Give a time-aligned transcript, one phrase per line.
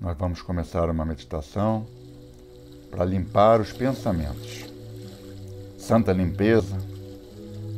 [0.00, 1.86] nós vamos começar uma meditação
[2.90, 4.66] para limpar os pensamentos.
[5.78, 6.76] Santa limpeza,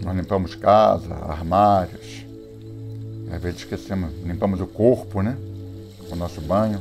[0.03, 2.24] nós limpamos casa, armários,
[3.33, 5.37] às vezes esquecemos, limpamos o corpo, né?
[6.10, 6.80] O nosso banho,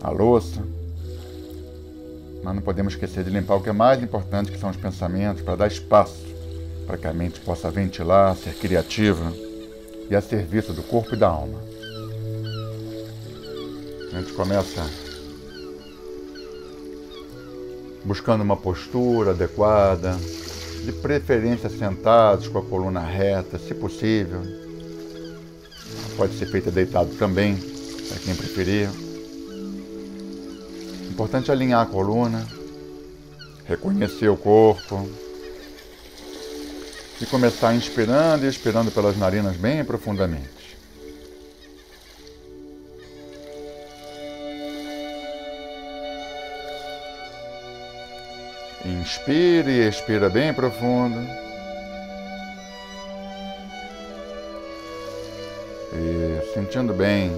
[0.00, 0.62] a louça.
[2.42, 5.42] Mas não podemos esquecer de limpar o que é mais importante, que são os pensamentos,
[5.42, 6.32] para dar espaço
[6.86, 9.32] para que a mente possa ventilar, ser criativa
[10.10, 11.71] e a serviço do corpo e da alma.
[14.12, 14.84] A gente começa
[18.04, 20.18] buscando uma postura adequada,
[20.84, 24.42] de preferência sentados com a coluna reta, se possível.
[26.16, 28.90] Pode ser feita deitado também, para quem preferir.
[31.10, 32.46] Importante alinhar a coluna,
[33.66, 35.08] reconhecer o corpo
[37.20, 40.61] e começar inspirando e expirando pelas narinas bem profundamente.
[49.02, 51.18] Inspire e expira bem profundo.
[55.92, 57.32] E sentindo bem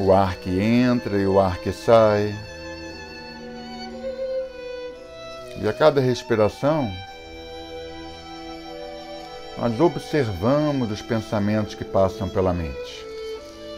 [0.00, 2.34] o ar que entra e o ar que sai.
[5.60, 6.90] E a cada respiração,
[9.58, 13.06] nós observamos os pensamentos que passam pela mente.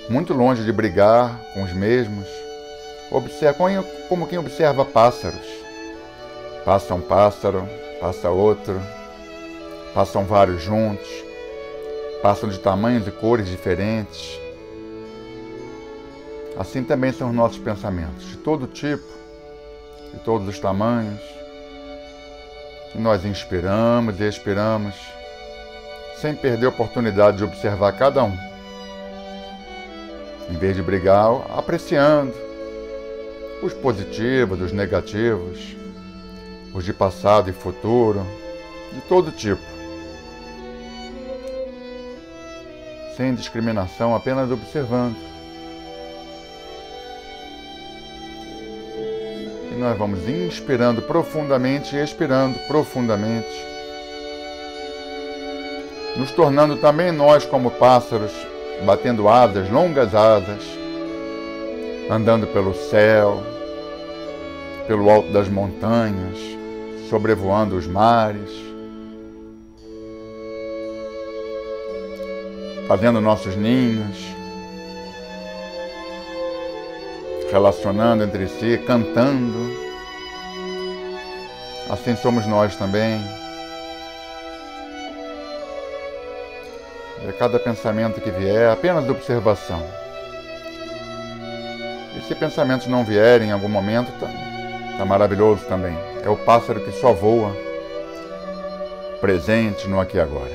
[0.08, 2.28] Muito longe de brigar com os mesmos,
[3.10, 5.46] Observa, como quem observa pássaros.
[6.64, 7.66] Passa um pássaro,
[8.00, 8.80] passa outro,
[9.94, 11.08] passam vários juntos,
[12.22, 14.38] passam de tamanhos e cores diferentes.
[16.58, 19.06] Assim também são os nossos pensamentos, de todo tipo,
[20.12, 21.20] de todos os tamanhos.
[22.94, 24.94] E nós inspiramos e expiramos,
[26.20, 28.36] sem perder a oportunidade de observar cada um.
[30.50, 32.47] Em vez de brigar, apreciando,
[33.62, 35.76] os positivos, os negativos,
[36.72, 38.24] os de passado e futuro,
[38.92, 39.62] de todo tipo.
[43.16, 45.16] Sem discriminação, apenas observando.
[49.72, 53.66] E nós vamos inspirando profundamente e expirando profundamente,
[56.16, 58.32] nos tornando também nós como pássaros,
[58.84, 60.87] batendo asas, longas asas
[62.10, 63.42] andando pelo céu,
[64.86, 66.38] pelo alto das montanhas,
[67.10, 68.50] sobrevoando os mares,
[72.86, 74.16] fazendo nossos ninhos,
[77.52, 79.76] relacionando entre si, cantando.
[81.90, 83.20] Assim somos nós também.
[87.24, 90.07] E a cada pensamento que vier, apenas observação.
[92.28, 94.28] Se pensamentos não vierem em algum momento, tá,
[94.98, 95.96] tá maravilhoso também.
[96.22, 97.56] É o pássaro que só voa,
[99.18, 100.52] presente no aqui e agora.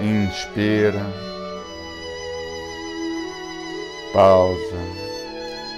[0.00, 1.04] Inspira,
[4.12, 4.76] pausa,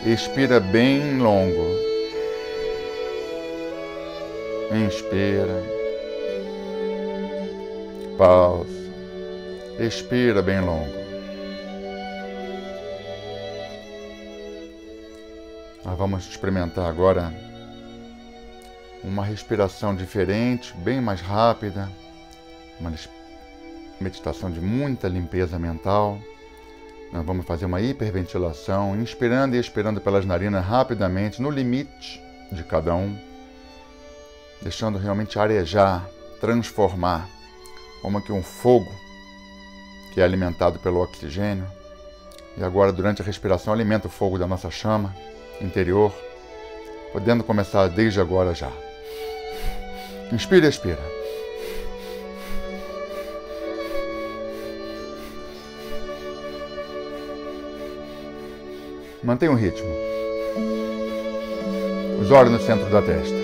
[0.04, 1.64] expira bem longo.
[4.70, 5.64] Inspira,
[8.18, 8.79] pausa
[9.80, 10.92] Expira bem longo.
[15.82, 17.32] Nós vamos experimentar agora
[19.02, 21.90] uma respiração diferente, bem mais rápida,
[22.78, 22.92] uma
[23.98, 26.18] meditação de muita limpeza mental.
[27.10, 32.94] Nós vamos fazer uma hiperventilação, inspirando e expirando pelas narinas rapidamente, no limite de cada
[32.94, 33.18] um,
[34.60, 36.06] deixando realmente arejar,
[36.38, 37.26] transformar,
[38.02, 39.08] como que um fogo
[40.12, 41.66] que é alimentado pelo oxigênio,
[42.56, 45.14] e agora, durante a respiração, alimenta o fogo da nossa chama
[45.60, 46.12] interior,
[47.12, 48.70] podendo começar desde agora já.
[50.32, 51.20] Inspira e expira.
[59.22, 59.88] Mantenha o ritmo.
[62.20, 63.39] Os olhos no centro da testa.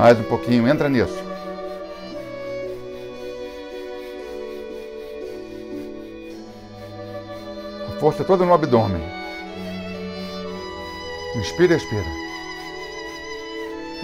[0.00, 1.22] Mais um pouquinho, entra nisso.
[7.86, 9.02] A força toda no abdômen.
[11.36, 12.06] Inspira, expira.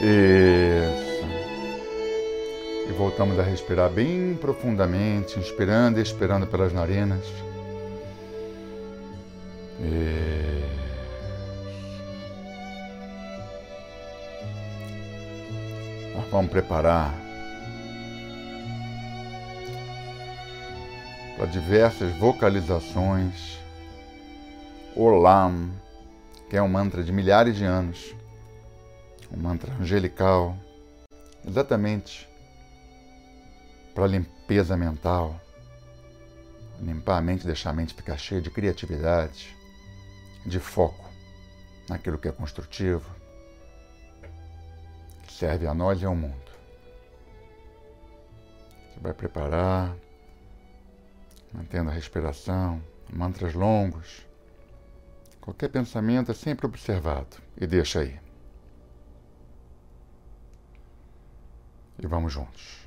[0.02, 1.24] Isso.
[2.90, 7.24] E voltamos a respirar bem profundamente, inspirando e expirando pelas narinas.
[9.80, 10.15] Isso.
[16.30, 17.14] Vamos preparar
[21.36, 23.58] para diversas vocalizações.
[24.94, 25.70] Olam,
[26.48, 28.14] que é um mantra de milhares de anos,
[29.30, 30.56] um mantra angelical,
[31.46, 32.26] exatamente
[33.94, 35.38] para limpeza mental,
[36.80, 39.54] limpar a mente, deixar a mente ficar cheia de criatividade,
[40.46, 41.04] de foco
[41.88, 43.15] naquilo que é construtivo,
[45.36, 46.50] serve a nós e ao mundo.
[48.88, 49.94] Você vai preparar,
[51.52, 54.26] mantendo a respiração, mantras longos.
[55.40, 58.18] Qualquer pensamento é sempre observado e deixa aí.
[62.02, 62.86] E vamos juntos.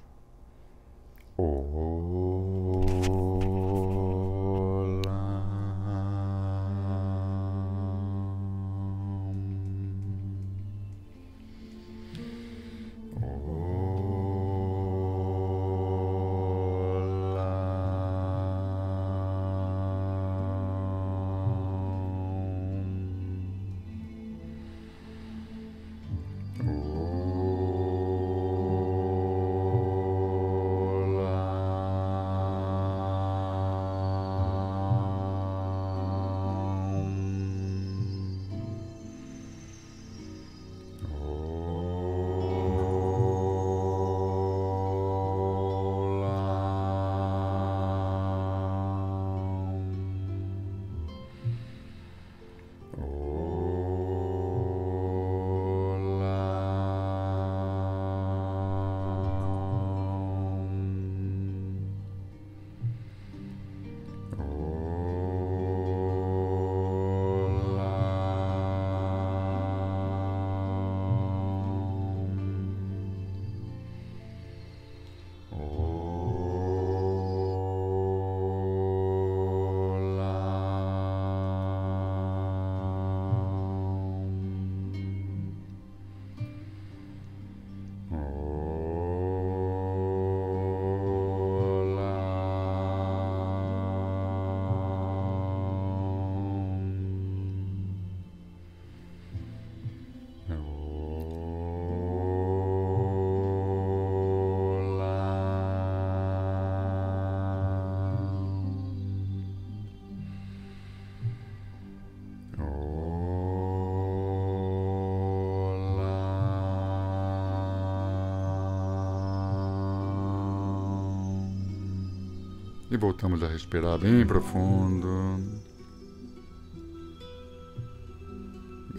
[122.92, 125.08] E voltamos a respirar bem profundo.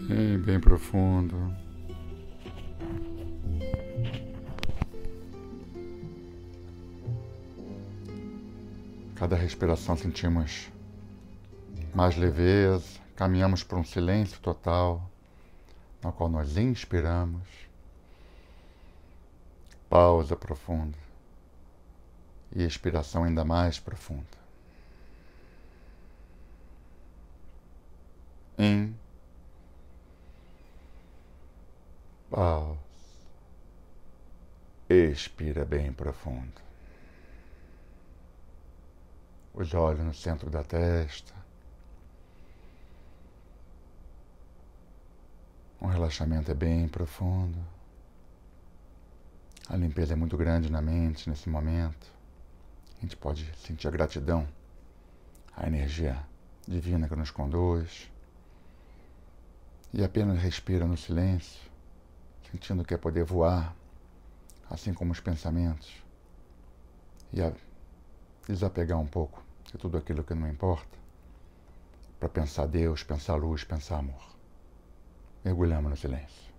[0.07, 1.53] Bem, bem profundo.
[9.15, 10.71] Cada respiração sentimos
[11.93, 15.05] mais leveza, caminhamos para um silêncio total,
[16.01, 17.45] no qual nós inspiramos,
[19.89, 21.10] pausa profunda
[22.55, 24.41] e expiração ainda mais profunda.
[28.57, 28.95] Em
[32.29, 32.79] pausa.
[34.89, 36.61] Expira bem profundo.
[39.53, 41.33] Os olhos no centro da testa.
[45.79, 47.57] O relaxamento é bem profundo.
[49.69, 52.20] A limpeza é muito grande na mente nesse momento.
[53.01, 54.47] A gente pode sentir a gratidão,
[55.57, 56.23] a energia
[56.67, 58.11] divina que nos conduz.
[59.91, 61.59] E apenas respira no silêncio,
[62.51, 63.75] sentindo que é poder voar,
[64.69, 65.91] assim como os pensamentos,
[67.33, 67.51] e a
[68.47, 70.95] desapegar um pouco de tudo aquilo que não importa,
[72.19, 74.21] para pensar Deus, pensar luz, pensar amor.
[75.43, 76.50] Mergulhamos no silêncio.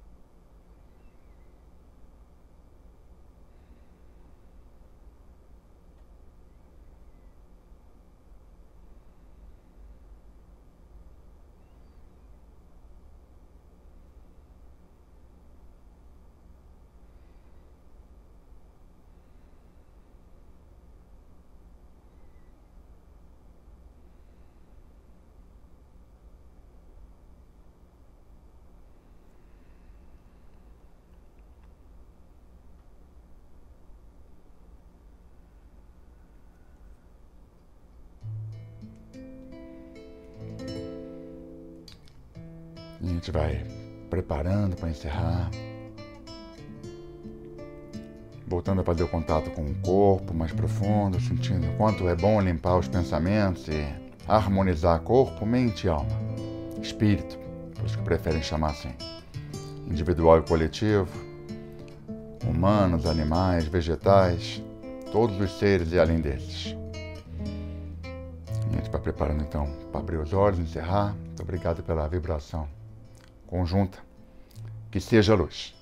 [43.09, 43.65] Gente vai
[44.09, 45.51] preparando para encerrar.
[48.47, 52.41] Voltando a fazer o contato com o corpo mais profundo, sentindo o quanto é bom
[52.41, 53.87] limpar os pensamentos e
[54.29, 56.11] harmonizar corpo, mente e alma.
[56.81, 57.39] Espírito,
[57.85, 58.93] os que preferem chamar assim.
[59.87, 61.09] Individual e coletivo,
[62.47, 64.63] humanos, animais, vegetais,
[65.11, 66.77] todos os seres e além desses.
[68.05, 71.15] A gente vai preparando então para abrir os olhos, encerrar.
[71.15, 72.69] Muito obrigado pela vibração
[73.53, 73.99] conjunta.
[74.91, 75.75] Que seja luz.